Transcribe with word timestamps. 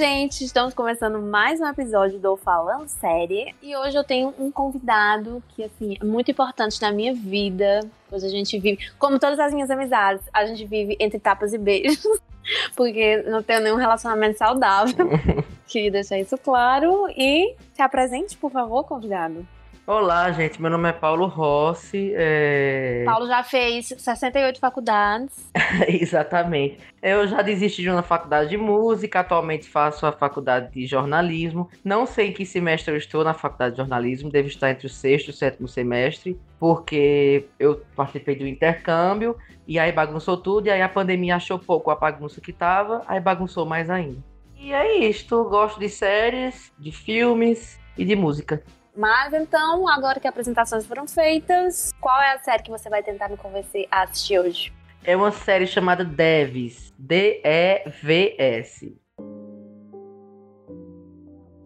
gente! 0.00 0.46
Estamos 0.46 0.72
começando 0.72 1.20
mais 1.20 1.60
um 1.60 1.66
episódio 1.66 2.18
do 2.18 2.34
Falando 2.34 2.88
Série 2.88 3.54
e 3.62 3.76
hoje 3.76 3.98
eu 3.98 4.02
tenho 4.02 4.32
um 4.38 4.50
convidado 4.50 5.42
que, 5.50 5.62
assim, 5.62 5.94
é 6.00 6.02
muito 6.02 6.30
importante 6.30 6.80
na 6.80 6.90
minha 6.90 7.12
vida, 7.12 7.80
pois 8.08 8.24
a 8.24 8.28
gente 8.30 8.58
vive, 8.58 8.78
como 8.98 9.18
todas 9.18 9.38
as 9.38 9.52
minhas 9.52 9.70
amizades, 9.70 10.24
a 10.32 10.46
gente 10.46 10.64
vive 10.64 10.96
entre 10.98 11.18
tapas 11.18 11.52
e 11.52 11.58
beijos, 11.58 12.02
porque 12.74 13.18
não 13.24 13.42
tenho 13.42 13.60
nenhum 13.60 13.76
relacionamento 13.76 14.38
saudável. 14.38 15.06
Queria 15.68 15.90
deixar 15.90 16.18
isso 16.18 16.38
claro 16.38 17.06
e 17.14 17.54
se 17.74 17.82
apresente, 17.82 18.38
por 18.38 18.50
favor, 18.50 18.84
convidado. 18.84 19.46
Olá, 19.92 20.30
gente. 20.30 20.62
Meu 20.62 20.70
nome 20.70 20.88
é 20.88 20.92
Paulo 20.92 21.26
Rossi. 21.26 22.12
É... 22.14 23.02
Paulo 23.04 23.26
já 23.26 23.42
fez 23.42 23.92
68 23.98 24.60
faculdades. 24.60 25.50
Exatamente. 25.88 26.78
Eu 27.02 27.26
já 27.26 27.42
desisti 27.42 27.82
de 27.82 27.90
uma 27.90 28.00
faculdade 28.00 28.50
de 28.50 28.56
música, 28.56 29.18
atualmente 29.18 29.68
faço 29.68 30.06
a 30.06 30.12
faculdade 30.12 30.70
de 30.72 30.86
jornalismo. 30.86 31.68
Não 31.84 32.06
sei 32.06 32.28
em 32.28 32.32
que 32.32 32.46
semestre 32.46 32.94
eu 32.94 32.96
estou 32.96 33.24
na 33.24 33.34
faculdade 33.34 33.72
de 33.72 33.78
jornalismo, 33.78 34.30
devo 34.30 34.46
estar 34.46 34.70
entre 34.70 34.86
o 34.86 34.88
sexto 34.88 35.26
e 35.26 35.30
o 35.30 35.34
sétimo 35.34 35.66
semestre, 35.66 36.38
porque 36.56 37.46
eu 37.58 37.82
participei 37.96 38.36
do 38.36 38.46
intercâmbio 38.46 39.36
e 39.66 39.76
aí 39.76 39.90
bagunçou 39.90 40.36
tudo, 40.36 40.68
e 40.68 40.70
aí 40.70 40.82
a 40.82 40.88
pandemia 40.88 41.34
achou 41.34 41.58
pouco 41.58 41.90
a 41.90 41.96
bagunça 41.96 42.40
que 42.40 42.52
tava, 42.52 43.02
aí 43.08 43.18
bagunçou 43.18 43.66
mais 43.66 43.90
ainda. 43.90 44.22
E 44.56 44.72
é 44.72 44.98
isto, 44.98 45.42
gosto 45.46 45.80
de 45.80 45.88
séries, 45.88 46.72
de 46.78 46.92
filmes 46.92 47.80
e 47.98 48.04
de 48.04 48.14
música. 48.14 48.62
Mas 49.00 49.32
então, 49.32 49.88
agora 49.88 50.20
que 50.20 50.28
apresentações 50.28 50.84
foram 50.84 51.08
feitas, 51.08 51.90
qual 52.02 52.20
é 52.20 52.34
a 52.34 52.38
série 52.38 52.62
que 52.62 52.70
você 52.70 52.90
vai 52.90 53.02
tentar 53.02 53.30
me 53.30 53.36
convencer 53.38 53.88
a 53.90 54.02
assistir 54.02 54.38
hoje? 54.38 54.74
É 55.02 55.16
uma 55.16 55.32
série 55.32 55.66
chamada 55.66 56.04
Devs. 56.04 56.92
D-E-V-S. 56.98 58.94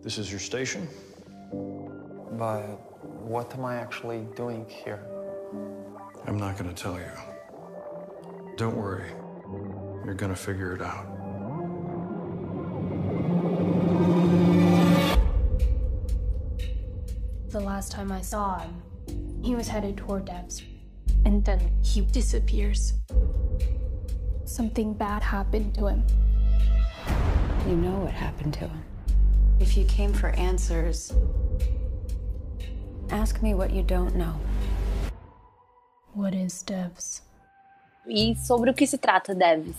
This 0.01 0.17
is 0.17 0.31
your 0.31 0.39
station? 0.39 0.87
But 2.39 2.79
what 3.29 3.53
am 3.59 3.65
I 3.65 3.81
actually 3.83 4.29
doing 4.37 4.65
here? 4.69 5.01
I'm 6.29 6.39
not 6.39 6.57
gonna 6.57 6.73
tell 6.73 7.01
you. 7.01 7.11
Don't 8.57 8.77
worry. 8.77 9.11
You're 10.05 10.15
gonna 10.15 10.37
figure 10.37 10.73
it 10.73 10.83
out. 10.83 11.14
The 17.55 17.61
last 17.61 17.93
time 17.93 18.11
I 18.11 18.21
saw 18.21 18.59
him, 18.59 18.83
he 19.41 19.55
was 19.55 19.69
headed 19.69 19.97
toward 19.97 20.27
Devs. 20.27 20.65
And 21.25 21.45
then 21.45 21.61
he 21.85 22.01
disappears. 22.01 22.95
Something 24.45 24.93
bad 24.93 25.23
happened 25.23 25.73
to 25.77 25.87
him. 25.87 26.03
You 27.69 27.77
know 27.77 27.97
what 28.01 28.11
happened 28.11 28.55
to 28.55 28.67
him. 28.67 28.83
If 29.61 29.77
you 29.77 29.85
came 29.85 30.13
for 30.13 30.31
answers, 30.31 31.15
Ask 33.11 33.41
me 33.41 33.55
what 33.55 33.71
you 33.71 33.85
don't 33.85 34.17
know. 34.17 34.35
What 36.13 36.35
is 36.35 36.65
Devs? 36.65 37.23
E 38.05 38.35
sobre 38.35 38.71
o 38.71 38.75
que 38.75 38.85
se 38.85 38.99
trata, 38.99 39.33
Devs? 39.33 39.77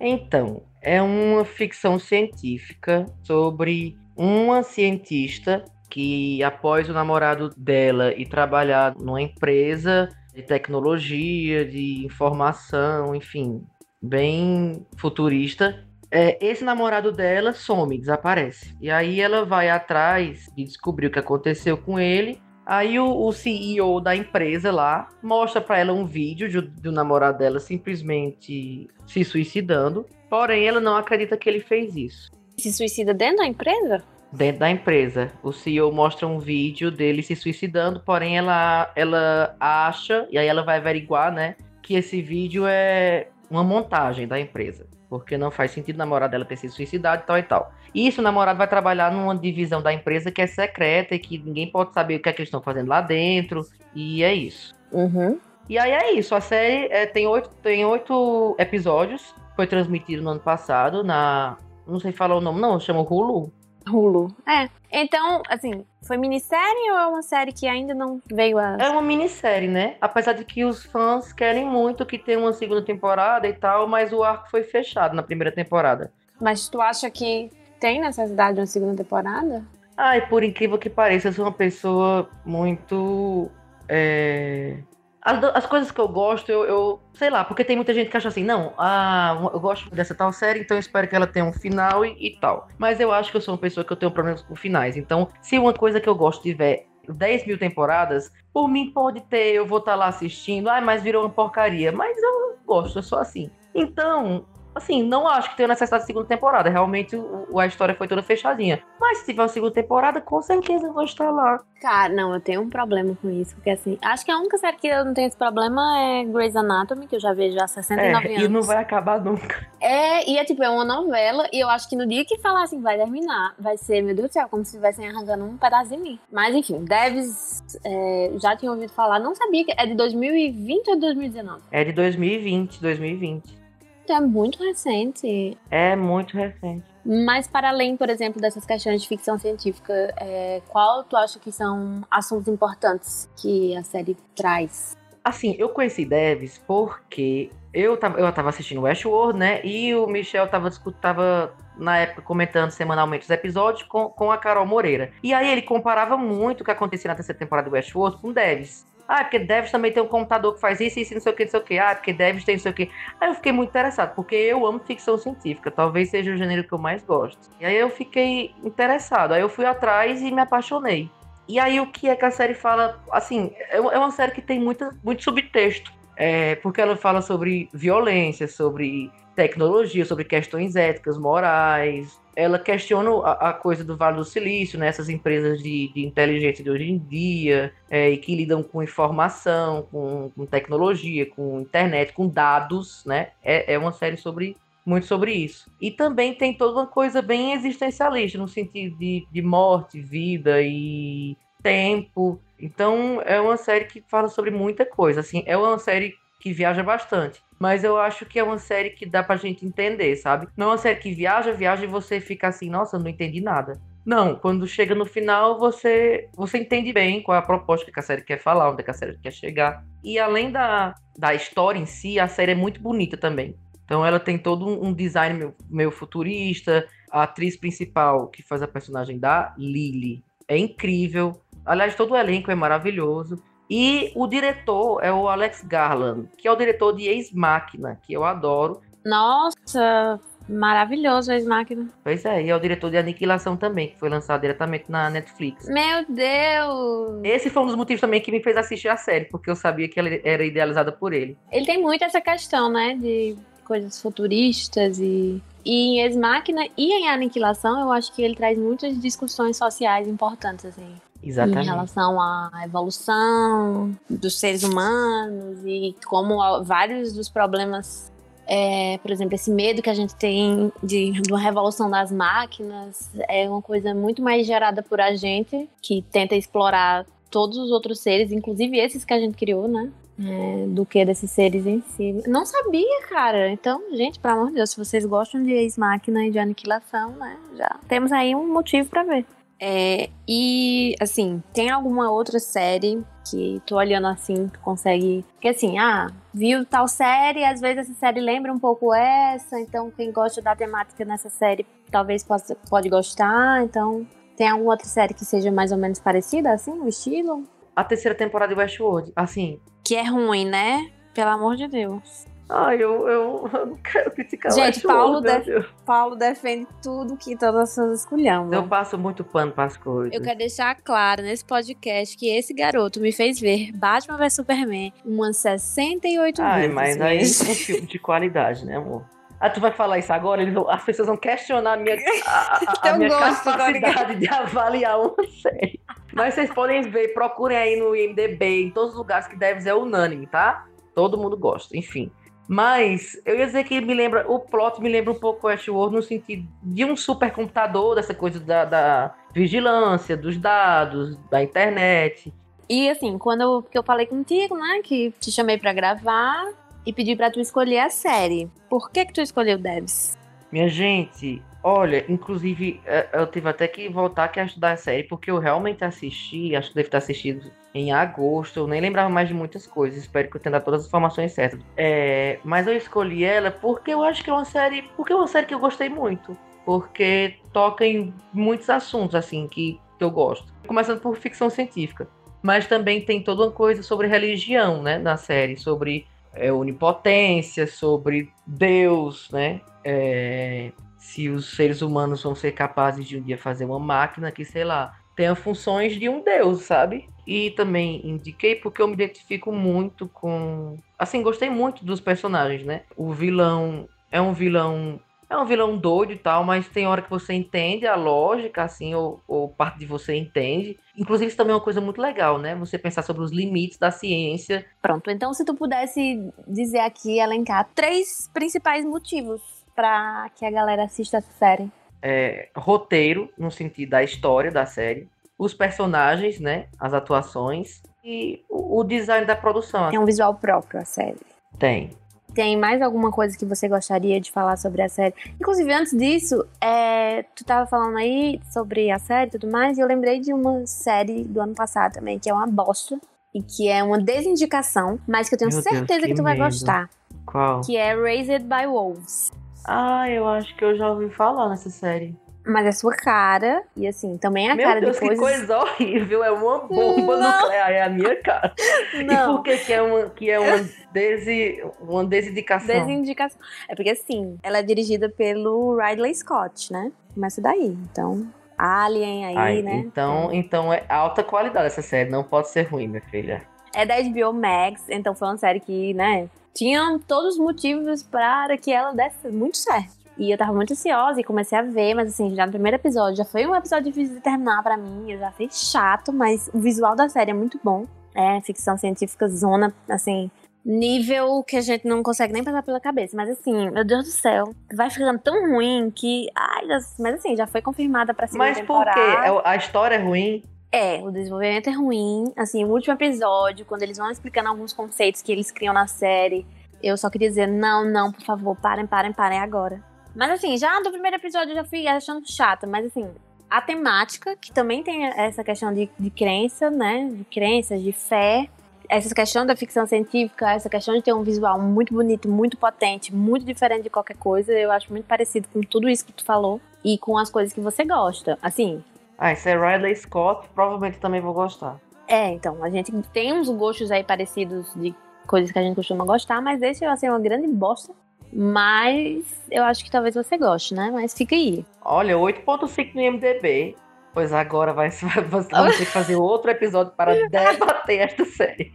Então, 0.00 0.60
é 0.80 1.00
uma 1.00 1.44
ficção 1.44 2.00
científica 2.00 3.06
sobre 3.22 3.96
uma 4.16 4.64
cientista 4.64 5.64
que, 5.92 6.42
após 6.42 6.88
o 6.88 6.92
namorado 6.94 7.50
dela 7.54 8.14
e 8.14 8.24
trabalhar 8.24 8.94
numa 8.98 9.20
empresa 9.20 10.08
de 10.34 10.42
tecnologia, 10.42 11.66
de 11.66 12.06
informação, 12.06 13.14
enfim, 13.14 13.62
bem 14.00 14.86
futurista, 14.96 15.86
é, 16.10 16.38
esse 16.40 16.64
namorado 16.64 17.12
dela 17.12 17.52
some, 17.52 17.98
desaparece. 17.98 18.74
E 18.80 18.90
aí 18.90 19.20
ela 19.20 19.44
vai 19.44 19.68
atrás 19.68 20.46
de 20.56 20.64
descobrir 20.64 21.08
o 21.08 21.10
que 21.10 21.18
aconteceu 21.18 21.76
com 21.76 22.00
ele. 22.00 22.40
Aí 22.64 22.98
o, 22.98 23.26
o 23.26 23.30
CEO 23.30 24.00
da 24.00 24.16
empresa 24.16 24.72
lá 24.72 25.08
mostra 25.22 25.60
para 25.60 25.78
ela 25.78 25.92
um 25.92 26.06
vídeo 26.06 26.48
de, 26.48 26.62
do 26.62 26.90
namorado 26.90 27.36
dela 27.36 27.60
simplesmente 27.60 28.88
se 29.06 29.24
suicidando. 29.24 30.06
Porém, 30.30 30.66
ela 30.66 30.80
não 30.80 30.96
acredita 30.96 31.36
que 31.36 31.50
ele 31.50 31.60
fez 31.60 31.94
isso. 31.94 32.30
Se 32.56 32.72
suicida 32.72 33.12
dentro 33.12 33.38
da 33.38 33.46
empresa? 33.46 34.02
Dentro 34.32 34.60
da 34.60 34.70
empresa. 34.70 35.30
O 35.42 35.52
CEO 35.52 35.92
mostra 35.92 36.26
um 36.26 36.38
vídeo 36.38 36.90
dele 36.90 37.22
se 37.22 37.36
suicidando, 37.36 38.00
porém 38.00 38.38
ela, 38.38 38.90
ela 38.96 39.54
acha, 39.60 40.26
e 40.30 40.38
aí 40.38 40.46
ela 40.46 40.62
vai 40.62 40.78
averiguar, 40.78 41.32
né, 41.32 41.56
que 41.82 41.94
esse 41.94 42.22
vídeo 42.22 42.64
é 42.66 43.28
uma 43.50 43.62
montagem 43.62 44.26
da 44.26 44.40
empresa. 44.40 44.86
Porque 45.08 45.36
não 45.36 45.50
faz 45.50 45.72
sentido 45.72 45.96
o 45.96 45.98
namorado 45.98 46.30
dela 46.30 46.44
ter 46.44 46.56
se 46.56 46.70
suicidado 46.70 47.22
e 47.22 47.26
tal 47.26 47.38
e 47.38 47.42
tal. 47.42 47.72
Isso, 47.94 48.22
o 48.22 48.24
namorado 48.24 48.56
vai 48.56 48.66
trabalhar 48.66 49.12
numa 49.12 49.36
divisão 49.36 49.82
da 49.82 49.92
empresa 49.92 50.30
que 50.30 50.40
é 50.40 50.46
secreta 50.46 51.14
e 51.14 51.18
que 51.18 51.36
ninguém 51.36 51.70
pode 51.70 51.92
saber 51.92 52.16
o 52.16 52.22
que 52.22 52.30
é 52.30 52.32
que 52.32 52.40
eles 52.40 52.48
estão 52.48 52.62
fazendo 52.62 52.88
lá 52.88 53.02
dentro. 53.02 53.60
E 53.94 54.24
é 54.24 54.32
isso. 54.32 54.74
Uhum. 54.90 55.38
E 55.68 55.78
aí 55.78 55.90
é 55.90 56.12
isso. 56.12 56.34
A 56.34 56.40
série 56.40 56.86
é, 56.90 57.04
tem, 57.04 57.26
oito, 57.26 57.50
tem 57.62 57.84
oito 57.84 58.56
episódios. 58.58 59.34
Foi 59.54 59.66
transmitido 59.66 60.22
no 60.22 60.30
ano 60.30 60.40
passado 60.40 61.04
na. 61.04 61.58
Não 61.86 62.00
sei 62.00 62.10
falar 62.10 62.36
o 62.36 62.40
nome, 62.40 62.58
não. 62.58 62.80
Chama 62.80 63.02
Hulu. 63.02 63.52
Hulu. 63.88 64.34
É. 64.46 64.68
Então, 64.90 65.42
assim, 65.48 65.84
foi 66.02 66.16
minissérie 66.16 66.90
ou 66.90 66.98
é 66.98 67.06
uma 67.06 67.22
série 67.22 67.52
que 67.52 67.66
ainda 67.66 67.94
não 67.94 68.20
veio 68.30 68.58
a. 68.58 68.76
É 68.78 68.90
uma 68.90 69.00
minissérie, 69.00 69.68
né? 69.68 69.96
Apesar 70.00 70.34
de 70.34 70.44
que 70.44 70.64
os 70.64 70.84
fãs 70.84 71.32
querem 71.32 71.64
muito 71.64 72.04
que 72.04 72.18
tenha 72.18 72.38
uma 72.38 72.52
segunda 72.52 72.82
temporada 72.82 73.48
e 73.48 73.54
tal, 73.54 73.86
mas 73.86 74.12
o 74.12 74.22
arco 74.22 74.50
foi 74.50 74.62
fechado 74.62 75.14
na 75.14 75.22
primeira 75.22 75.50
temporada. 75.50 76.12
Mas 76.40 76.68
tu 76.68 76.80
acha 76.80 77.10
que 77.10 77.50
tem 77.80 78.00
necessidade 78.00 78.54
de 78.54 78.60
uma 78.60 78.66
segunda 78.66 78.96
temporada? 78.96 79.64
Ai, 79.96 80.26
por 80.28 80.42
incrível 80.42 80.78
que 80.78 80.90
pareça, 80.90 81.28
eu 81.28 81.32
sou 81.32 81.44
uma 81.44 81.52
pessoa 81.52 82.28
muito. 82.44 83.50
é, 83.88 84.78
As, 85.24 85.42
as 85.54 85.66
coisas 85.66 85.90
que 85.92 86.00
eu 86.00 86.08
gosto, 86.08 86.50
eu, 86.50 86.64
eu- 86.64 87.00
Sei 87.14 87.30
lá, 87.30 87.44
porque 87.44 87.62
tem 87.64 87.76
muita 87.76 87.94
gente 87.94 88.10
que 88.10 88.16
acha 88.16 88.28
assim, 88.28 88.42
não, 88.42 88.74
ah, 88.78 89.38
eu 89.52 89.60
gosto 89.60 89.88
dessa 89.94 90.14
tal 90.14 90.32
série, 90.32 90.60
então 90.60 90.76
eu 90.76 90.80
espero 90.80 91.06
que 91.06 91.14
ela 91.14 91.26
tenha 91.26 91.44
um 91.44 91.52
final 91.52 92.04
e, 92.04 92.16
e 92.18 92.38
tal. 92.40 92.66
Mas 92.78 92.98
eu 92.98 93.12
acho 93.12 93.30
que 93.30 93.36
eu 93.36 93.40
sou 93.40 93.54
uma 93.54 93.60
pessoa 93.60 93.84
que 93.84 93.92
eu 93.92 93.96
tenho 93.96 94.10
problemas 94.10 94.42
com 94.42 94.56
finais. 94.56 94.96
Então, 94.96 95.28
se 95.40 95.58
uma 95.58 95.72
coisa 95.72 96.00
que 96.00 96.08
eu 96.08 96.14
gosto 96.14 96.42
tiver 96.42 96.86
10 97.08 97.46
mil 97.46 97.58
temporadas, 97.58 98.30
por 98.52 98.66
mim 98.66 98.90
pode 98.92 99.20
ter, 99.22 99.54
eu 99.54 99.66
vou 99.66 99.78
estar 99.78 99.94
lá 99.94 100.06
assistindo, 100.06 100.68
ai, 100.68 100.80
mas 100.80 101.02
virou 101.02 101.22
uma 101.22 101.30
porcaria. 101.30 101.92
Mas 101.92 102.16
eu 102.20 102.56
gosto, 102.66 102.98
eu 102.98 103.02
sou 103.02 103.18
assim. 103.18 103.50
Então, 103.74 104.46
assim, 104.74 105.02
não 105.02 105.26
acho 105.28 105.50
que 105.50 105.56
tenha 105.56 105.68
necessidade 105.68 106.02
de 106.02 106.06
segunda 106.06 106.26
temporada. 106.26 106.70
Realmente 106.70 107.16
o- 107.16 107.58
a 107.58 107.66
história 107.66 107.94
foi 107.94 108.08
toda 108.08 108.22
fechadinha. 108.22 108.82
Mas 109.00 109.18
se 109.18 109.26
tiver 109.26 109.42
uma 109.42 109.48
segunda 109.48 109.72
temporada, 109.72 110.20
com 110.20 110.40
certeza 110.42 110.86
eu 110.86 110.92
vou 110.92 111.04
estar 111.04 111.30
lá. 111.30 111.60
Cara, 111.80 112.12
não, 112.12 112.32
eu 112.32 112.40
tenho 112.40 112.60
um 112.62 112.70
problema 112.70 113.16
com 113.20 113.28
isso. 113.28 113.54
Porque, 113.56 113.70
assim, 113.70 113.98
acho 114.00 114.24
que 114.24 114.30
a 114.30 114.38
única 114.38 114.56
série 114.58 114.76
que 114.76 114.86
eu 114.86 115.04
não 115.04 115.12
tenho 115.12 115.26
esse 115.26 115.36
problema 115.36 115.82
é 115.98 116.24
Grey's 116.24 116.54
Anatomy, 116.54 117.06
que 117.08 117.16
eu 117.16 117.20
já 117.20 117.32
vejo 117.34 117.58
há 117.60 117.66
69 117.66 118.28
É, 118.28 118.30
anos. 118.36 118.44
e 118.44 118.48
não 118.48 118.62
vai 118.62 118.76
acabar 118.76 119.20
nunca. 119.20 119.66
É, 119.80 120.30
e 120.30 120.38
é 120.38 120.44
tipo, 120.44 120.62
é 120.62 120.70
uma 120.70 120.84
novela, 120.84 121.48
e 121.52 121.58
eu 121.58 121.68
acho 121.68 121.88
que 121.88 121.96
no 121.96 122.06
dia 122.06 122.24
que 122.24 122.38
falar 122.38 122.62
assim, 122.62 122.80
vai 122.80 122.96
terminar, 122.96 123.54
vai 123.58 123.76
ser, 123.76 124.00
meu 124.00 124.14
Deus 124.14 124.28
do 124.28 124.32
céu, 124.32 124.48
como 124.48 124.64
se 124.64 124.70
estivessem 124.70 125.08
arrancando 125.08 125.44
um 125.44 125.56
pedaço 125.56 125.90
de 125.90 125.96
mim. 125.96 126.18
Mas 126.32 126.54
enfim, 126.54 126.84
Devs, 126.84 127.62
é, 127.84 128.30
já 128.40 128.56
tinha 128.56 128.70
ouvido 128.70 128.92
falar, 128.92 129.18
não 129.18 129.34
sabia 129.34 129.64
que 129.64 129.72
é 129.76 129.84
de 129.84 129.94
2020 129.96 130.88
ou 130.88 131.00
2019. 131.00 131.62
É 131.72 131.82
de 131.82 131.92
2020, 131.92 132.80
2020. 132.80 133.61
Então 134.04 134.16
é 134.16 134.20
muito 134.20 134.62
recente. 134.62 135.56
É 135.70 135.96
muito 135.96 136.36
recente. 136.36 136.84
Mas 137.04 137.48
para 137.48 137.68
além, 137.68 137.96
por 137.96 138.08
exemplo, 138.08 138.40
dessas 138.40 138.64
questões 138.64 139.02
de 139.02 139.08
ficção 139.08 139.38
científica, 139.38 140.14
é, 140.18 140.62
qual 140.68 141.02
tu 141.04 141.16
acha 141.16 141.38
que 141.38 141.50
são 141.50 142.02
assuntos 142.10 142.48
importantes 142.48 143.28
que 143.40 143.76
a 143.76 143.82
série 143.82 144.16
traz? 144.34 144.96
Assim, 145.24 145.54
eu 145.58 145.68
conheci 145.68 146.04
Devs 146.04 146.58
porque 146.66 147.50
eu 147.72 147.96
tava, 147.96 148.18
eu 148.18 148.32
tava 148.32 148.48
assistindo 148.50 148.82
Westworld, 148.82 149.38
né? 149.38 149.64
E 149.64 149.94
o 149.94 150.06
Michel 150.06 150.48
tava, 150.48 150.70
tava 151.00 151.54
na 151.76 151.98
época 151.98 152.22
comentando 152.22 152.70
semanalmente 152.70 153.24
os 153.24 153.30
episódios 153.30 153.82
com, 153.84 154.08
com 154.08 154.30
a 154.30 154.36
Carol 154.36 154.66
Moreira. 154.66 155.10
E 155.22 155.32
aí 155.32 155.50
ele 155.50 155.62
comparava 155.62 156.16
muito 156.16 156.60
o 156.60 156.64
que 156.64 156.70
acontecia 156.70 157.08
na 157.08 157.14
terceira 157.14 157.38
temporada 157.38 157.68
do 157.68 157.72
Westworld 157.72 158.18
com 158.18 158.32
Devs. 158.32 158.86
Ah, 159.14 159.24
porque 159.24 159.38
Devs 159.38 159.70
também 159.70 159.92
tem 159.92 160.02
um 160.02 160.08
computador 160.08 160.54
que 160.54 160.60
faz 160.60 160.80
isso, 160.80 160.98
isso, 160.98 161.12
não 161.12 161.20
sei 161.20 161.32
o 161.32 161.36
que, 161.36 161.44
não 161.44 161.50
sei 161.50 161.60
o 161.60 161.62
que. 161.62 161.78
Ah, 161.78 161.94
porque 161.94 162.14
Devs 162.14 162.44
tem 162.44 162.54
não 162.54 162.62
sei 162.62 162.72
o 162.72 162.74
que. 162.74 162.90
Aí 163.20 163.28
eu 163.28 163.34
fiquei 163.34 163.52
muito 163.52 163.68
interessado, 163.68 164.14
porque 164.14 164.34
eu 164.34 164.66
amo 164.66 164.78
ficção 164.78 165.18
científica. 165.18 165.70
Talvez 165.70 166.08
seja 166.08 166.32
o 166.32 166.36
gênero 166.36 166.64
que 166.64 166.72
eu 166.72 166.78
mais 166.78 167.02
gosto. 167.02 167.50
E 167.60 167.66
aí 167.66 167.76
eu 167.76 167.90
fiquei 167.90 168.54
interessado. 168.64 169.32
Aí 169.32 169.42
eu 169.42 169.50
fui 169.50 169.66
atrás 169.66 170.22
e 170.22 170.32
me 170.32 170.40
apaixonei. 170.40 171.10
E 171.46 171.58
aí 171.58 171.78
o 171.78 171.88
que 171.88 172.08
é 172.08 172.16
que 172.16 172.24
a 172.24 172.30
série 172.30 172.54
fala? 172.54 173.02
Assim, 173.10 173.52
é 173.68 173.76
é 173.76 173.98
uma 173.98 174.10
série 174.10 174.32
que 174.32 174.40
tem 174.40 174.58
muita, 174.58 174.96
muito 175.04 175.22
subtexto. 175.22 175.92
É, 176.16 176.54
porque 176.56 176.80
ela 176.80 176.96
fala 176.96 177.20
sobre 177.20 177.68
violência, 177.70 178.48
sobre 178.48 179.10
tecnologia, 179.34 180.04
sobre 180.04 180.24
questões 180.24 180.76
éticas, 180.76 181.18
morais. 181.18 182.20
Ela 182.34 182.58
questiona 182.58 183.10
a, 183.24 183.50
a 183.50 183.52
coisa 183.52 183.84
do 183.84 183.96
Vale 183.96 184.16
do 184.16 184.24
Silício, 184.24 184.78
né? 184.78 184.88
essas 184.88 185.08
empresas 185.08 185.62
de, 185.62 185.92
de 185.92 186.04
inteligência 186.06 186.64
de 186.64 186.70
hoje 186.70 186.90
em 186.90 186.98
dia, 186.98 187.72
é, 187.90 188.10
e 188.10 188.16
que 188.16 188.34
lidam 188.34 188.62
com 188.62 188.82
informação, 188.82 189.86
com, 189.90 190.30
com 190.34 190.46
tecnologia, 190.46 191.26
com 191.26 191.60
internet, 191.60 192.12
com 192.12 192.28
dados, 192.28 193.04
né? 193.04 193.30
É, 193.42 193.74
é 193.74 193.78
uma 193.78 193.92
série 193.92 194.16
sobre 194.16 194.56
muito 194.84 195.06
sobre 195.06 195.32
isso. 195.32 195.70
E 195.80 195.90
também 195.90 196.34
tem 196.34 196.54
toda 196.54 196.72
uma 196.72 196.86
coisa 196.86 197.22
bem 197.22 197.52
existencialista, 197.52 198.38
no 198.38 198.48
sentido 198.48 198.96
de, 198.98 199.26
de 199.30 199.42
morte, 199.42 200.00
vida 200.00 200.60
e 200.60 201.36
tempo. 201.62 202.40
Então 202.58 203.22
é 203.24 203.40
uma 203.40 203.56
série 203.56 203.84
que 203.84 204.02
fala 204.08 204.28
sobre 204.28 204.50
muita 204.50 204.84
coisa. 204.84 205.20
Assim, 205.20 205.42
é 205.46 205.56
uma 205.56 205.78
série 205.78 206.14
que 206.40 206.52
viaja 206.52 206.82
bastante. 206.82 207.40
Mas 207.62 207.84
eu 207.84 207.96
acho 207.96 208.26
que 208.26 208.40
é 208.40 208.42
uma 208.42 208.58
série 208.58 208.90
que 208.90 209.06
dá 209.06 209.22
pra 209.22 209.36
gente 209.36 209.64
entender, 209.64 210.16
sabe? 210.16 210.48
Não 210.56 210.66
é 210.66 210.70
uma 210.70 210.78
série 210.78 210.98
que 210.98 211.14
viaja, 211.14 211.52
viaja 211.52 211.84
e 211.84 211.86
você 211.86 212.18
fica 212.18 212.48
assim, 212.48 212.68
nossa, 212.68 212.98
não 212.98 213.08
entendi 213.08 213.40
nada. 213.40 213.80
Não, 214.04 214.34
quando 214.34 214.66
chega 214.66 214.96
no 214.96 215.06
final, 215.06 215.60
você 215.60 216.28
você 216.34 216.58
entende 216.58 216.92
bem 216.92 217.22
qual 217.22 217.36
é 217.36 217.38
a 217.38 217.42
proposta 217.42 217.92
que 217.92 218.00
a 218.00 218.02
série 218.02 218.22
quer 218.22 218.40
falar, 218.40 218.68
onde 218.68 218.80
é 218.80 218.84
que 218.84 218.90
a 218.90 218.94
série 218.94 219.16
quer 219.16 219.30
chegar. 219.30 219.84
E 220.02 220.18
além 220.18 220.50
da, 220.50 220.92
da 221.16 221.34
história 221.34 221.78
em 221.78 221.86
si, 221.86 222.18
a 222.18 222.26
série 222.26 222.50
é 222.50 222.56
muito 222.56 222.80
bonita 222.80 223.16
também. 223.16 223.54
Então 223.84 224.04
ela 224.04 224.18
tem 224.18 224.36
todo 224.36 224.66
um 224.66 224.92
design 224.92 225.38
meio, 225.38 225.54
meio 225.70 225.92
futurista. 225.92 226.88
A 227.12 227.22
atriz 227.22 227.56
principal, 227.56 228.26
que 228.26 228.42
faz 228.42 228.60
a 228.60 228.66
personagem 228.66 229.20
da 229.20 229.54
Lily, 229.56 230.24
é 230.48 230.58
incrível. 230.58 231.40
Aliás, 231.64 231.94
todo 231.94 232.14
o 232.14 232.16
elenco 232.16 232.50
é 232.50 232.56
maravilhoso. 232.56 233.40
E 233.70 234.12
o 234.14 234.26
diretor 234.26 235.02
é 235.02 235.12
o 235.12 235.28
Alex 235.28 235.64
Garland, 235.64 236.28
que 236.36 236.46
é 236.46 236.52
o 236.52 236.56
diretor 236.56 236.94
de 236.94 237.08
Ex 237.08 237.32
Machina, 237.32 237.98
que 238.02 238.12
eu 238.12 238.24
adoro. 238.24 238.80
Nossa, 239.04 240.20
maravilhoso 240.48 241.32
Ex 241.32 241.44
Machina. 241.46 241.88
Pois 242.04 242.24
é, 242.24 242.42
e 242.42 242.50
é 242.50 242.56
o 242.56 242.60
diretor 242.60 242.90
de 242.90 242.98
Aniquilação 242.98 243.56
também, 243.56 243.88
que 243.88 243.98
foi 243.98 244.08
lançado 244.08 244.40
diretamente 244.40 244.90
na 244.90 245.08
Netflix. 245.08 245.66
Meu 245.68 246.04
Deus! 246.08 247.20
Esse 247.24 247.50
foi 247.50 247.62
um 247.62 247.66
dos 247.66 247.76
motivos 247.76 248.00
também 248.00 248.20
que 248.20 248.30
me 248.30 248.42
fez 248.42 248.56
assistir 248.56 248.88
a 248.88 248.96
série, 248.96 249.24
porque 249.26 249.50
eu 249.50 249.56
sabia 249.56 249.88
que 249.88 249.98
ela 249.98 250.10
era 250.22 250.44
idealizada 250.44 250.92
por 250.92 251.12
ele. 251.12 251.36
Ele 251.50 251.66
tem 251.66 251.80
muito 251.80 252.04
essa 252.04 252.20
questão, 252.20 252.70
né, 252.70 252.94
de 252.94 253.36
coisas 253.64 254.00
futuristas 254.00 254.98
e 254.98 255.40
e 255.64 255.70
em 255.70 256.00
Ex 256.00 256.16
Machina 256.16 256.66
e 256.76 256.92
em 256.92 257.08
Aniquilação, 257.08 257.80
eu 257.80 257.92
acho 257.92 258.12
que 258.12 258.22
ele 258.22 258.34
traz 258.34 258.58
muitas 258.58 259.00
discussões 259.00 259.56
sociais 259.56 260.08
importantes, 260.08 260.64
assim. 260.64 260.94
Exatamente. 261.22 261.66
Em 261.66 261.70
relação 261.70 262.20
à 262.20 262.50
evolução 262.64 263.96
dos 264.08 264.38
seres 264.38 264.62
humanos 264.62 265.60
e 265.64 265.94
como 266.06 266.62
vários 266.64 267.12
dos 267.12 267.28
problemas, 267.28 268.10
é, 268.46 268.98
por 268.98 269.10
exemplo, 269.10 269.34
esse 269.34 269.50
medo 269.50 269.80
que 269.80 269.90
a 269.90 269.94
gente 269.94 270.14
tem 270.16 270.72
de, 270.82 271.12
de 271.12 271.32
uma 271.32 271.40
revolução 271.40 271.88
das 271.90 272.10
máquinas 272.10 273.10
é 273.28 273.48
uma 273.48 273.62
coisa 273.62 273.94
muito 273.94 274.20
mais 274.20 274.46
gerada 274.46 274.82
por 274.82 275.00
a 275.00 275.14
gente, 275.14 275.68
que 275.80 276.02
tenta 276.10 276.34
explorar 276.34 277.06
todos 277.30 277.56
os 277.56 277.70
outros 277.70 278.00
seres, 278.00 278.32
inclusive 278.32 278.78
esses 278.78 279.04
que 279.04 279.14
a 279.14 279.18
gente 279.18 279.36
criou, 279.36 279.68
né? 279.68 279.90
é, 280.18 280.66
do 280.68 280.84
que 280.84 281.04
desses 281.04 281.30
seres 281.30 281.66
em 281.66 281.80
si. 281.80 282.22
Não 282.26 282.44
sabia, 282.44 283.02
cara. 283.08 283.50
Então, 283.50 283.82
gente, 283.92 284.18
pelo 284.18 284.34
amor 284.34 284.48
de 284.48 284.54
Deus, 284.54 284.70
se 284.70 284.76
vocês 284.76 285.04
gostam 285.04 285.42
de 285.42 285.52
ex-máquina 285.52 286.26
e 286.26 286.30
de 286.30 286.38
aniquilação, 286.38 287.10
né? 287.12 287.36
Já 287.56 287.78
temos 287.88 288.12
aí 288.12 288.34
um 288.34 288.52
motivo 288.52 288.88
para 288.88 289.02
ver. 289.02 289.26
É, 289.60 290.10
e, 290.26 290.94
assim, 291.00 291.42
tem 291.52 291.70
alguma 291.70 292.10
outra 292.10 292.38
série 292.40 293.04
que 293.30 293.62
tô 293.64 293.76
olhando 293.76 294.08
assim, 294.08 294.48
que 294.48 294.58
consegue. 294.58 295.24
Porque, 295.34 295.48
assim, 295.48 295.78
ah, 295.78 296.10
viu 296.34 296.64
tal 296.66 296.88
série, 296.88 297.44
às 297.44 297.60
vezes 297.60 297.88
essa 297.88 297.94
série 297.94 298.20
lembra 298.20 298.52
um 298.52 298.58
pouco 298.58 298.92
essa, 298.92 299.60
então 299.60 299.90
quem 299.90 300.10
gosta 300.10 300.42
da 300.42 300.56
temática 300.56 301.04
nessa 301.04 301.30
série 301.30 301.64
talvez 301.90 302.24
possa, 302.24 302.56
pode 302.68 302.88
gostar. 302.88 303.62
Então, 303.62 304.06
tem 304.36 304.48
alguma 304.48 304.72
outra 304.72 304.88
série 304.88 305.14
que 305.14 305.24
seja 305.24 305.52
mais 305.52 305.70
ou 305.70 305.78
menos 305.78 306.00
parecida, 306.00 306.52
assim, 306.52 306.72
o 306.72 306.88
estilo? 306.88 307.44
A 307.76 307.84
terceira 307.84 308.16
temporada 308.16 308.52
de 308.52 308.60
Westworld, 308.60 309.12
assim, 309.14 309.60
que 309.84 309.94
é 309.94 310.02
ruim, 310.02 310.44
né? 310.44 310.90
Pelo 311.14 311.30
amor 311.30 311.56
de 311.56 311.68
Deus. 311.68 312.26
Ai, 312.54 312.76
eu, 312.76 313.08
eu, 313.08 313.48
eu 313.54 313.66
não 313.66 313.76
quero 313.76 314.10
criticar 314.10 314.52
Gente, 314.52 314.82
Paulo, 314.82 315.22
de, 315.22 315.66
Paulo 315.86 316.16
defende 316.16 316.68
tudo 316.82 317.16
que 317.16 317.34
todas 317.34 317.62
as 317.62 317.68
pessoas 317.70 318.00
escolhamos. 318.00 318.52
Eu 318.52 318.68
passo 318.68 318.98
muito 318.98 319.24
pano 319.24 319.52
para 319.52 319.64
as 319.64 319.76
coisas. 319.78 320.12
Eu 320.12 320.20
quero 320.20 320.38
deixar 320.38 320.74
claro 320.82 321.22
nesse 321.22 321.44
podcast 321.44 322.16
que 322.16 322.28
esse 322.28 322.52
garoto 322.52 323.00
me 323.00 323.10
fez 323.10 323.40
ver 323.40 323.72
Batman 323.72 324.18
vs 324.18 324.34
Superman 324.34 324.92
umas 325.04 325.38
68 325.38 326.42
Ai, 326.42 326.60
vezes. 326.60 326.74
mas 326.74 327.00
aí 327.00 327.18
é 327.48 327.52
um 327.52 327.54
filme 327.54 327.86
de 327.86 327.98
qualidade, 327.98 328.66
né, 328.66 328.76
amor? 328.76 329.06
Ah, 329.40 329.50
tu 329.50 329.60
vai 329.60 329.72
falar 329.72 329.98
isso 329.98 330.12
agora? 330.12 330.42
Eles 330.42 330.54
vão, 330.54 330.70
as 330.70 330.84
pessoas 330.84 331.08
vão 331.08 331.16
questionar 331.16 331.72
a 331.72 331.76
minha, 331.76 331.96
a, 332.26 332.60
a, 332.86 332.90
a 332.90 332.98
minha 332.98 333.08
gosto, 333.08 333.44
capacidade 333.44 334.16
de 334.16 334.28
avaliar 334.28 335.00
uma 335.00 335.26
série. 335.42 335.80
Mas 336.12 336.34
vocês 336.34 336.52
podem 336.52 336.82
ver, 336.82 337.14
procurem 337.14 337.56
aí 337.56 337.76
no 337.76 337.96
IMDB, 337.96 338.66
em 338.66 338.70
todos 338.70 338.90
os 338.90 338.98
lugares 338.98 339.26
que 339.26 339.34
deve 339.34 339.62
ser 339.62 339.74
unânime, 339.74 340.26
tá? 340.26 340.66
Todo 340.94 341.16
mundo 341.16 341.36
gosta, 341.36 341.76
enfim. 341.76 342.12
Mas 342.48 343.20
eu 343.24 343.38
ia 343.38 343.46
dizer 343.46 343.64
que 343.64 343.80
me 343.80 343.94
lembra, 343.94 344.30
o 344.30 344.38
plot 344.38 344.80
me 344.80 344.88
lembra 344.88 345.12
um 345.12 345.18
pouco 345.18 345.46
Westworld 345.46 345.96
no 345.96 346.02
sentido 346.02 346.46
de 346.62 346.84
um 346.84 346.96
supercomputador, 346.96 347.94
dessa 347.94 348.14
coisa 348.14 348.40
da, 348.40 348.64
da 348.64 349.14
vigilância, 349.32 350.16
dos 350.16 350.36
dados, 350.36 351.16
da 351.30 351.42
internet. 351.42 352.32
E 352.68 352.88
assim, 352.90 353.18
quando 353.18 353.42
eu, 353.42 353.62
que 353.62 353.76
eu 353.76 353.82
falei 353.82 354.06
contigo, 354.06 354.56
né, 354.56 354.80
que 354.82 355.12
te 355.20 355.30
chamei 355.30 355.58
para 355.58 355.72
gravar 355.72 356.52
e 356.86 356.92
pedi 356.92 357.14
para 357.14 357.30
tu 357.30 357.40
escolher 357.40 357.80
a 357.80 357.90
série. 357.90 358.50
Por 358.68 358.90
que 358.90 359.04
que 359.06 359.12
tu 359.12 359.20
escolheu 359.20 359.58
Devs? 359.58 360.16
Minha 360.50 360.68
gente, 360.68 361.42
Olha, 361.64 362.04
inclusive, 362.08 362.80
é, 362.84 363.08
eu 363.12 363.26
tive 363.26 363.48
até 363.48 363.68
que 363.68 363.88
voltar 363.88 364.24
aqui 364.24 364.40
a 364.40 364.44
estudar 364.44 364.72
a 364.72 364.76
série, 364.76 365.04
porque 365.04 365.30
eu 365.30 365.38
realmente 365.38 365.84
assisti, 365.84 366.56
acho 366.56 366.70
que 366.70 366.74
deve 366.74 366.88
estar 366.88 366.98
assistido 366.98 367.52
em 367.72 367.92
agosto, 367.92 368.58
eu 368.58 368.66
nem 368.66 368.80
lembrava 368.80 369.08
mais 369.08 369.28
de 369.28 369.34
muitas 369.34 369.66
coisas, 369.66 370.00
espero 370.00 370.28
que 370.28 370.36
eu 370.36 370.40
tenha 370.40 370.60
todas 370.60 370.80
as 370.80 370.86
informações 370.88 371.32
certas. 371.32 371.60
É, 371.76 372.40
mas 372.42 372.66
eu 372.66 372.76
escolhi 372.76 373.22
ela 373.22 373.50
porque 373.50 373.92
eu 373.92 374.02
acho 374.02 374.24
que 374.24 374.30
é 374.30 374.32
uma 374.32 374.44
série, 374.44 374.82
porque 374.96 375.12
é 375.12 375.16
uma 375.16 375.28
série 375.28 375.46
que 375.46 375.54
eu 375.54 375.60
gostei 375.60 375.88
muito, 375.88 376.36
porque 376.64 377.36
toca 377.52 377.86
em 377.86 378.12
muitos 378.32 378.68
assuntos, 378.68 379.14
assim, 379.14 379.46
que, 379.46 379.80
que 379.98 380.04
eu 380.04 380.10
gosto. 380.10 380.52
Começando 380.66 381.00
por 381.00 381.16
ficção 381.16 381.48
científica, 381.48 382.08
mas 382.42 382.66
também 382.66 383.00
tem 383.00 383.22
toda 383.22 383.44
uma 383.44 383.52
coisa 383.52 383.84
sobre 383.84 384.08
religião, 384.08 384.82
né, 384.82 384.98
na 384.98 385.16
série, 385.16 385.56
sobre 385.56 386.06
é, 386.34 386.52
onipotência, 386.52 387.68
sobre 387.68 388.32
Deus, 388.44 389.30
né, 389.30 389.60
é, 389.84 390.72
se 391.02 391.28
os 391.28 391.56
seres 391.56 391.82
humanos 391.82 392.22
vão 392.22 392.34
ser 392.34 392.52
capazes 392.52 393.06
de 393.06 393.18
um 393.18 393.22
dia 393.22 393.36
fazer 393.36 393.64
uma 393.64 393.78
máquina 393.78 394.30
que, 394.30 394.44
sei 394.44 394.62
lá, 394.62 394.96
tenha 395.16 395.34
funções 395.34 395.98
de 395.98 396.08
um 396.08 396.22
deus, 396.22 396.62
sabe? 396.62 397.08
E 397.26 397.50
também 397.50 398.00
indiquei 398.08 398.54
porque 398.54 398.80
eu 398.80 398.86
me 398.86 398.94
identifico 398.94 399.52
muito 399.52 400.08
com. 400.08 400.78
Assim, 400.96 401.20
gostei 401.20 401.50
muito 401.50 401.84
dos 401.84 402.00
personagens, 402.00 402.64
né? 402.64 402.82
O 402.96 403.12
vilão 403.12 403.88
é 404.12 404.20
um 404.20 404.32
vilão. 404.32 405.00
É 405.28 405.36
um 405.36 405.46
vilão 405.46 405.78
doido 405.78 406.12
e 406.12 406.18
tal, 406.18 406.44
mas 406.44 406.68
tem 406.68 406.86
hora 406.86 407.00
que 407.00 407.08
você 407.08 407.32
entende 407.32 407.86
a 407.86 407.96
lógica, 407.96 408.64
assim, 408.64 408.94
ou, 408.94 409.18
ou 409.26 409.48
parte 409.48 409.78
de 409.78 409.86
você 409.86 410.14
entende. 410.14 410.78
Inclusive, 410.96 411.28
isso 411.28 411.36
também 411.38 411.52
é 411.52 411.56
uma 411.56 411.64
coisa 411.64 411.80
muito 411.80 412.02
legal, 412.02 412.38
né? 412.38 412.54
Você 412.56 412.78
pensar 412.78 413.02
sobre 413.02 413.22
os 413.22 413.32
limites 413.32 413.78
da 413.78 413.90
ciência. 413.90 414.64
Pronto, 414.82 415.10
então 415.10 415.32
se 415.32 415.42
tu 415.42 415.54
pudesse 415.54 416.20
dizer 416.46 416.80
aqui, 416.80 417.18
elencar 417.18 417.66
três 417.74 418.30
principais 418.34 418.84
motivos 418.84 419.61
para 419.74 420.30
que 420.34 420.44
a 420.44 420.50
galera 420.50 420.84
assista 420.84 421.18
essa 421.18 421.32
série? 421.38 421.70
É, 422.00 422.48
roteiro, 422.56 423.30
no 423.38 423.50
sentido 423.50 423.90
da 423.90 424.02
história 424.02 424.50
da 424.50 424.66
série, 424.66 425.08
os 425.38 425.54
personagens, 425.54 426.40
né, 426.40 426.66
as 426.78 426.92
atuações 426.92 427.82
e 428.04 428.44
o, 428.48 428.80
o 428.80 428.84
design 428.84 429.26
da 429.26 429.36
produção. 429.36 429.90
Tem 429.90 429.98
um 429.98 430.04
visual 430.04 430.34
próprio 430.34 430.80
a 430.80 430.84
série. 430.84 431.20
Tem. 431.58 431.90
Tem 432.34 432.56
mais 432.56 432.80
alguma 432.80 433.10
coisa 433.10 433.36
que 433.36 433.44
você 433.44 433.68
gostaria 433.68 434.18
de 434.20 434.32
falar 434.32 434.56
sobre 434.56 434.82
a 434.82 434.88
série? 434.88 435.14
Inclusive, 435.38 435.72
antes 435.72 435.96
disso, 435.96 436.46
é, 436.60 437.24
tu 437.36 437.44
tava 437.44 437.66
falando 437.66 437.98
aí 437.98 438.40
sobre 438.50 438.90
a 438.90 438.98
série 438.98 439.28
e 439.28 439.32
tudo 439.32 439.50
mais, 439.50 439.76
e 439.76 439.80
eu 439.82 439.86
lembrei 439.86 440.18
de 440.18 440.32
uma 440.32 440.66
série 440.66 441.24
do 441.24 441.40
ano 441.40 441.54
passado 441.54 441.92
também, 441.92 442.18
que 442.18 442.30
é 442.30 442.34
uma 442.34 442.46
bosta, 442.46 442.98
e 443.34 443.42
que 443.42 443.68
é 443.68 443.82
uma 443.82 443.98
desindicação, 443.98 444.98
mas 445.06 445.28
que 445.28 445.34
eu 445.34 445.38
tenho 445.38 445.52
Meu 445.52 445.62
certeza 445.62 445.86
Deus, 445.86 446.02
que 446.02 446.08
que 446.08 446.14
tu 446.14 446.22
vai 446.22 446.34
medo. 446.34 446.44
gostar. 446.44 446.88
Qual? 447.26 447.60
Que 447.62 447.76
é 447.76 447.94
Raised 447.94 448.44
by 448.44 448.66
Wolves. 448.66 449.30
Ah, 449.66 450.08
eu 450.08 450.26
acho 450.28 450.54
que 450.56 450.64
eu 450.64 450.76
já 450.76 450.90
ouvi 450.90 451.08
falar 451.10 451.48
nessa 451.48 451.70
série. 451.70 452.16
Mas 452.44 452.66
é 452.66 452.72
sua 452.72 452.92
cara, 452.96 453.62
e 453.76 453.86
assim, 453.86 454.18
também 454.18 454.48
é 454.48 454.52
a 454.52 454.56
Meu 454.56 454.66
cara 454.66 454.80
Deus, 454.80 454.94
de 454.94 455.00
que 455.00 455.16
coisas... 455.16 455.46
coisa 455.46 455.58
horrível! 455.58 456.24
É 456.24 456.30
uma 456.32 456.58
bomba 456.58 457.16
Não. 457.16 457.40
nuclear, 457.40 457.70
é 457.70 457.82
a 457.82 457.88
minha 457.88 458.16
cara. 458.16 458.52
E 458.94 459.04
Não. 459.04 459.36
por 459.36 459.44
que, 459.44 459.58
que 459.58 459.72
é 459.72 459.80
uma, 459.80 460.10
que 460.10 460.28
é 460.28 460.40
uma, 460.40 460.68
desi, 460.92 461.64
uma 461.80 462.04
desindicação? 462.04 462.74
Desindicação. 462.74 463.40
É 463.68 463.76
porque 463.76 463.90
assim, 463.90 464.36
ela 464.42 464.58
é 464.58 464.62
dirigida 464.62 465.08
pelo 465.08 465.76
Ridley 465.76 466.14
Scott, 466.14 466.72
né? 466.72 466.90
Começa 467.14 467.40
daí. 467.40 467.78
Então, 467.90 468.26
Alien 468.58 469.26
aí, 469.26 469.36
Ai, 469.36 469.62
né? 469.62 469.76
então, 469.76 470.30
então 470.32 470.72
é 470.72 470.84
alta 470.88 471.22
qualidade 471.22 471.66
essa 471.66 471.82
série, 471.82 472.10
não 472.10 472.24
pode 472.24 472.48
ser 472.50 472.62
ruim, 472.62 472.88
minha 472.88 473.02
filha. 473.02 473.42
É 473.74 473.86
da 473.86 473.94
HBO 474.02 474.32
Max, 474.32 474.82
então 474.88 475.14
foi 475.14 475.28
uma 475.28 475.36
série 475.36 475.60
que, 475.60 475.94
né, 475.94 476.28
tinha 476.54 476.98
todos 477.06 477.34
os 477.34 477.38
motivos 477.38 478.02
para 478.02 478.56
que 478.58 478.70
ela 478.72 478.92
desse 478.92 479.28
muito 479.28 479.56
certo. 479.56 480.02
E 480.18 480.30
eu 480.30 480.36
tava 480.36 480.52
muito 480.52 480.72
ansiosa 480.72 481.20
e 481.20 481.24
comecei 481.24 481.58
a 481.58 481.62
ver, 481.62 481.94
mas 481.94 482.08
assim, 482.08 482.34
já 482.34 482.44
no 482.44 482.52
primeiro 482.52 482.76
episódio, 482.76 483.16
já 483.16 483.24
foi 483.24 483.46
um 483.46 483.56
episódio 483.56 483.90
difícil 483.90 484.16
de 484.16 484.20
terminar 484.20 484.62
pra 484.62 484.76
mim, 484.76 485.10
eu 485.10 485.18
já 485.18 485.28
achei 485.28 485.48
chato, 485.50 486.12
mas 486.12 486.50
o 486.52 486.58
visual 486.58 486.94
da 486.94 487.08
série 487.08 487.30
é 487.30 487.34
muito 487.34 487.58
bom. 487.62 487.86
É 488.14 488.42
ficção 488.42 488.76
científica 488.76 489.26
zona, 489.26 489.74
assim, 489.88 490.30
nível 490.64 491.42
que 491.42 491.56
a 491.56 491.60
gente 491.60 491.86
não 491.86 492.02
consegue 492.02 492.32
nem 492.32 492.44
passar 492.44 492.62
pela 492.62 492.80
cabeça. 492.80 493.16
Mas 493.16 493.30
assim, 493.30 493.70
meu 493.70 493.84
Deus 493.84 494.04
do 494.04 494.10
céu, 494.10 494.54
vai 494.74 494.90
ficando 494.90 495.18
tão 495.18 495.50
ruim 495.50 495.90
que. 495.90 496.28
Ai, 496.34 496.66
mas 496.98 497.14
assim, 497.14 497.36
já 497.36 497.46
foi 497.46 497.62
confirmada 497.62 498.14
pra 498.14 498.26
segunda 498.26 498.44
Mas 498.44 498.58
por 498.58 498.84
temporada. 498.84 499.00
quê? 499.00 499.28
É 499.28 499.48
A 499.48 499.56
história 499.56 499.94
é 499.96 499.98
ruim? 499.98 500.42
É, 500.72 501.02
o 501.02 501.10
desenvolvimento 501.10 501.68
é 501.68 501.72
ruim. 501.72 502.32
Assim, 502.34 502.64
o 502.64 502.68
último 502.68 502.94
episódio, 502.94 503.66
quando 503.66 503.82
eles 503.82 503.98
vão 503.98 504.10
explicando 504.10 504.48
alguns 504.48 504.72
conceitos 504.72 505.20
que 505.20 505.30
eles 505.30 505.50
criam 505.50 505.74
na 505.74 505.86
série, 505.86 506.46
eu 506.82 506.96
só 506.96 507.10
queria 507.10 507.28
dizer: 507.28 507.46
não, 507.46 507.84
não, 507.84 508.10
por 508.10 508.24
favor, 508.24 508.56
parem, 508.56 508.86
parem, 508.86 509.12
parem 509.12 509.38
agora. 509.38 509.82
Mas 510.14 510.30
assim, 510.30 510.56
já 510.56 510.80
do 510.80 510.90
primeiro 510.90 511.16
episódio 511.16 511.52
eu 511.52 511.56
já 511.56 511.64
fui 511.64 511.86
achando 511.86 512.26
chata, 512.26 512.66
mas 512.66 512.86
assim, 512.86 513.08
a 513.50 513.60
temática, 513.60 514.34
que 514.34 514.50
também 514.50 514.82
tem 514.82 515.06
essa 515.06 515.44
questão 515.44 515.74
de, 515.74 515.90
de 515.98 516.10
crença, 516.10 516.70
né? 516.70 517.08
De 517.12 517.24
crenças, 517.24 517.82
de 517.82 517.92
fé. 517.92 518.48
Essa 518.88 519.14
questão 519.14 519.44
da 519.44 519.54
ficção 519.54 519.86
científica, 519.86 520.52
essa 520.52 520.68
questão 520.68 520.94
de 520.94 521.02
ter 521.02 521.14
um 521.14 521.22
visual 521.22 521.60
muito 521.60 521.94
bonito, 521.94 522.28
muito 522.28 522.56
potente, 522.56 523.14
muito 523.14 523.44
diferente 523.44 523.84
de 523.84 523.90
qualquer 523.90 524.16
coisa, 524.16 524.52
eu 524.52 524.70
acho 524.70 524.90
muito 524.90 525.06
parecido 525.06 525.48
com 525.52 525.60
tudo 525.60 525.88
isso 525.88 526.04
que 526.04 526.12
tu 526.12 526.24
falou 526.24 526.60
e 526.84 526.98
com 526.98 527.16
as 527.16 527.30
coisas 527.30 527.54
que 527.54 527.60
você 527.60 527.84
gosta. 527.84 528.38
Assim, 528.42 528.82
Ah, 529.24 529.36
se 529.36 529.48
é 529.50 529.56
Ridley 529.56 529.94
Scott, 529.94 530.48
provavelmente 530.52 530.98
também 530.98 531.20
vou 531.20 531.32
gostar. 531.32 531.80
É, 532.08 532.30
então, 532.30 532.64
a 532.64 532.68
gente 532.68 532.90
tem 533.12 533.32
uns 533.32 533.48
gostos 533.48 533.92
aí 533.92 534.02
parecidos 534.02 534.74
de 534.74 534.92
coisas 535.28 535.52
que 535.52 535.58
a 535.60 535.62
gente 535.62 535.76
costuma 535.76 536.04
gostar, 536.04 536.42
mas 536.42 536.60
esse 536.60 536.84
vai 536.84 536.96
ser 536.96 537.08
uma 537.08 537.20
grande 537.20 537.46
bosta. 537.46 537.94
Mas 538.32 539.24
eu 539.48 539.62
acho 539.62 539.84
que 539.84 539.92
talvez 539.92 540.16
você 540.16 540.36
goste, 540.36 540.74
né? 540.74 540.90
Mas 540.92 541.14
fica 541.14 541.36
aí. 541.36 541.64
Olha, 541.84 542.16
8.5 542.16 542.94
no 542.96 543.00
IMDB. 543.00 543.76
Pois 544.12 544.32
agora 544.32 544.72
vai, 544.72 544.90
vai 544.90 545.70
ter 545.70 545.76
que 545.78 545.84
fazer 545.84 546.16
outro 546.16 546.50
episódio 546.50 546.92
para 546.96 547.14
debater 547.30 548.00
esta 548.00 548.24
série. 548.24 548.72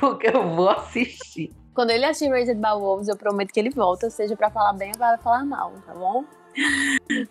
Porque 0.00 0.28
eu 0.28 0.48
vou 0.56 0.70
assistir. 0.70 1.52
Quando 1.74 1.90
ele 1.90 2.06
assistir 2.06 2.30
Raised 2.30 2.56
by 2.56 2.80
Wolves, 2.80 3.08
eu 3.08 3.16
prometo 3.18 3.52
que 3.52 3.60
ele 3.60 3.68
volta, 3.68 4.08
seja 4.08 4.34
pra 4.36 4.48
falar 4.48 4.72
bem 4.72 4.88
ou 4.92 4.96
pra 4.96 5.18
falar 5.18 5.44
mal, 5.44 5.70
tá 5.86 5.92
bom? 5.92 6.24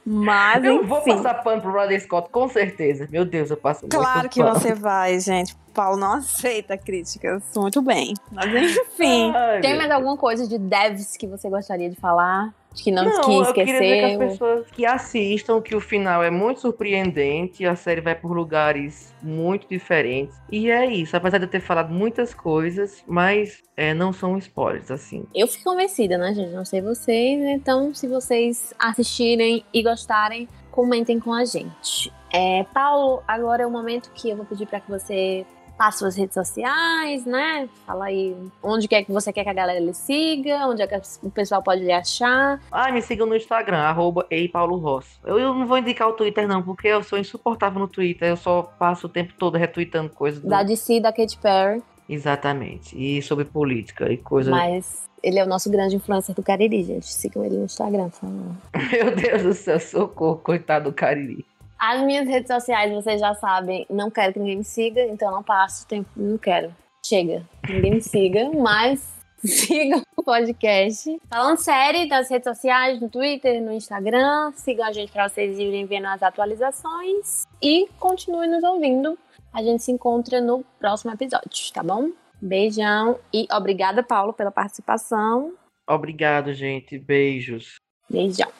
Mas, 0.06 0.64
Eu 0.64 0.86
vou 0.86 1.00
enfim. 1.00 1.16
passar 1.18 1.36
pano 1.36 1.62
pro 1.62 1.72
Ridley 1.80 2.00
Scott, 2.00 2.30
com 2.30 2.48
certeza. 2.50 3.08
Meu 3.12 3.26
Deus, 3.26 3.50
eu 3.50 3.58
passo 3.58 3.88
Claro 3.88 4.20
muito 4.20 4.30
que 4.34 4.42
pano. 4.42 4.54
você 4.60 4.74
vai, 4.74 5.20
gente. 5.20 5.56
Paulo 5.74 5.98
não 5.98 6.14
aceita 6.14 6.78
críticas. 6.78 7.42
Muito 7.56 7.82
bem. 7.82 8.14
Mas 8.32 8.76
enfim. 8.78 9.32
Ai, 9.34 9.62
Tem 9.62 9.78
mais 9.78 9.90
alguma 9.92 10.18
coisa 10.18 10.48
de 10.48 10.58
devs 10.58 11.16
que 11.16 11.28
você 11.28 11.50
gostaria 11.50 11.90
de 11.90 11.96
falar? 11.96 12.54
Que 12.76 12.92
não, 12.92 13.04
Não, 13.04 13.22
que 13.22 13.32
eu 13.32 13.42
esqueceu? 13.42 13.66
queria 13.66 13.82
dizer 13.82 14.00
que 14.00 14.06
as 14.06 14.32
pessoas 14.32 14.72
que 14.72 14.86
assistam, 14.86 15.62
que 15.62 15.76
o 15.76 15.82
final 15.82 16.24
é 16.24 16.30
muito 16.30 16.62
surpreendente, 16.62 17.66
a 17.66 17.76
série 17.76 18.00
vai 18.02 18.16
por 18.16 18.32
lugares 18.32 19.14
muito 19.22 19.68
diferentes. 19.68 20.36
E 20.52 20.70
é 20.70 20.86
isso, 20.86 21.16
apesar 21.16 21.38
de 21.38 21.46
eu 21.46 21.50
ter 21.50 21.60
falado 21.60 21.92
muitas 21.94 22.34
coisas, 22.34 23.04
mas 23.06 23.62
é, 23.76 23.94
não 23.94 24.14
são 24.14 24.38
spoilers, 24.38 24.90
assim. 24.90 25.26
Eu 25.36 25.48
fico 25.48 25.66
convencida, 25.66 26.18
né, 26.18 26.34
gente? 26.34 26.52
Não 26.52 26.66
sei 26.66 26.82
vocês. 26.82 27.42
Então, 27.44 27.94
se 27.94 28.08
vocês 28.08 28.74
assistirem 28.80 29.66
e 29.74 29.84
gostarem, 29.84 30.48
comentem 30.72 31.20
com 31.20 31.34
a 31.34 31.44
gente. 31.44 32.12
É, 32.34 32.64
Paulo, 32.74 33.22
agora 33.28 33.64
é 33.64 33.68
o 33.68 33.72
momento 33.72 34.10
que 34.14 34.30
eu 34.30 34.38
vou 34.38 34.46
pedir 34.46 34.66
para 34.66 34.80
que 34.80 34.90
você 34.90 35.46
passe 35.82 35.98
suas 35.98 36.16
redes 36.16 36.36
sociais, 36.36 37.26
né? 37.26 37.68
Fala 37.88 38.06
aí 38.06 38.36
onde 38.62 38.88
quer 38.88 39.04
que 39.04 39.12
você 39.12 39.34
quer 39.34 39.44
que 39.44 39.50
a 39.50 39.54
galera 39.54 39.80
lhe 39.80 39.96
siga, 39.96 40.68
onde 40.68 40.84
é 40.84 40.86
que 40.86 40.96
o 41.24 41.32
pessoal 41.32 41.64
pode 41.64 41.82
lhe 41.82 41.92
achar. 41.92 42.62
Ah, 42.72 42.92
me 42.92 43.02
sigam 43.02 43.26
no 43.26 43.36
Instagram, 43.36 43.80
arroba. 43.80 44.28
Eu, 44.30 45.40
eu 45.40 45.54
não 45.56 45.66
vou 45.66 45.80
indicar 45.80 46.08
o 46.08 46.14
Twitter, 46.14 46.48
não, 46.48 46.62
porque 46.62 46.88
eu 46.88 47.02
sou 47.02 47.18
insuportável 47.18 47.80
no 47.80 47.88
Twitter. 47.88 48.28
Eu 48.30 48.38
só 48.38 48.62
passo 48.62 49.08
o 49.08 49.10
tempo 49.10 49.34
todo 49.40 49.58
retweetando 49.58 50.12
coisas. 50.12 50.40
do- 50.40 50.48
Da 50.50 50.62
DC, 50.62 51.00
da 51.00 51.12
Katy 51.12 51.38
Perry, 51.40 51.82
Exatamente. 52.08 52.96
E 52.96 53.20
sobre 53.24 53.46
política 53.46 54.12
e 54.12 54.18
coisas. 54.18 54.52
mas 54.52 55.10
ele 55.24 55.40
é 55.40 55.44
o 55.44 55.48
nosso 55.48 55.70
grande 55.72 55.96
influencer 55.96 56.36
do 56.36 56.44
Cariri, 56.44 56.84
gente. 56.84 57.08
Sigam 57.12 57.44
ele 57.44 57.58
no 57.58 57.66
Instagram, 57.66 58.10
por 58.10 58.20
favor. 58.20 58.56
Meu 58.92 59.16
Deus 59.16 59.44
do 59.44 59.54
céu, 59.54 59.80
socorro, 59.80 60.38
coitado 60.38 60.92
do 60.92 60.94
Cariri. 60.94 61.44
As 61.82 62.00
minhas 62.04 62.28
redes 62.28 62.46
sociais, 62.48 62.94
vocês 62.94 63.20
já 63.20 63.34
sabem, 63.34 63.88
não 63.90 64.12
quero 64.12 64.34
que 64.34 64.40
ninguém 64.40 64.58
me 64.58 64.64
siga, 64.64 65.02
então 65.06 65.30
eu 65.30 65.34
não 65.34 65.42
passo 65.42 65.88
tempo, 65.88 66.08
não 66.16 66.38
quero. 66.38 66.72
Chega, 67.04 67.44
ninguém 67.68 67.96
me 67.96 68.02
siga, 68.04 68.52
mas 68.52 69.12
sigam 69.44 70.04
o 70.16 70.22
podcast. 70.22 71.20
Falando 71.28 71.58
série 71.58 72.06
nas 72.06 72.30
redes 72.30 72.48
sociais, 72.48 73.02
no 73.02 73.10
Twitter, 73.10 73.60
no 73.64 73.74
Instagram, 73.74 74.52
sigam 74.52 74.86
a 74.86 74.92
gente 74.92 75.12
para 75.12 75.28
vocês 75.28 75.58
irem 75.58 75.88
vendo 75.88 76.06
as 76.06 76.22
atualizações 76.22 77.48
e 77.60 77.90
continuem 78.00 78.52
nos 78.52 78.64
ouvindo. 78.64 79.18
A 79.52 79.64
gente 79.64 79.82
se 79.82 79.92
encontra 79.92 80.40
no 80.40 80.64
próximo 80.80 81.12
episódio, 81.12 81.74
tá 81.74 81.82
bom? 81.82 82.12
Beijão 82.40 83.18
e 83.34 83.48
obrigada, 83.52 84.04
Paulo, 84.04 84.34
pela 84.34 84.52
participação. 84.52 85.56
Obrigado, 85.90 86.54
gente. 86.54 87.00
Beijos. 87.00 87.78
Beijão. 88.08 88.52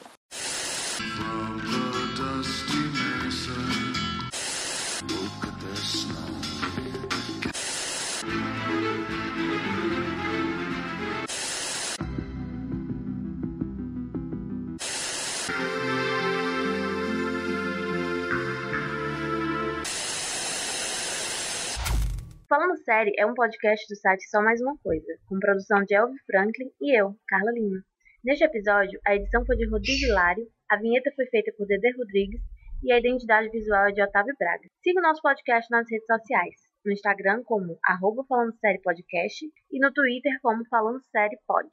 Falando 22.52 22.76
Série 22.84 23.14
é 23.16 23.24
um 23.24 23.32
podcast 23.32 23.86
do 23.88 23.96
site 23.96 24.28
Só 24.28 24.42
Mais 24.42 24.60
Uma 24.60 24.76
Coisa, 24.82 25.16
com 25.26 25.38
produção 25.38 25.82
de 25.84 25.94
Elvio 25.94 26.18
Franklin 26.26 26.70
e 26.82 27.00
eu, 27.00 27.16
Carla 27.26 27.50
Lima. 27.50 27.82
Neste 28.22 28.44
episódio, 28.44 29.00
a 29.06 29.16
edição 29.16 29.42
foi 29.46 29.56
de 29.56 29.66
Rodrigo 29.66 30.04
Hilário, 30.04 30.46
a 30.68 30.76
vinheta 30.76 31.10
foi 31.16 31.24
feita 31.28 31.50
por 31.56 31.66
Dedê 31.66 31.90
Rodrigues 31.96 32.42
e 32.82 32.92
a 32.92 32.98
identidade 32.98 33.48
visual 33.48 33.88
é 33.88 33.92
de 33.92 34.02
Otávio 34.02 34.34
Braga. 34.38 34.68
Siga 34.82 35.00
o 35.00 35.02
nosso 35.02 35.22
podcast 35.22 35.70
nas 35.70 35.90
redes 35.90 36.04
sociais, 36.04 36.56
no 36.84 36.92
Instagram 36.92 37.42
como 37.42 37.78
arroba 37.86 38.22
Falando 38.28 38.52
Série 38.58 38.82
Podcast 38.82 39.46
e 39.70 39.78
no 39.80 39.90
Twitter 39.90 40.38
como 40.42 40.62
Falando 40.68 41.00
Série 41.10 41.38
Pod. 41.46 41.70